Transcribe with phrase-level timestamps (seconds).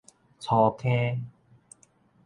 [0.39, 1.29] 粗坑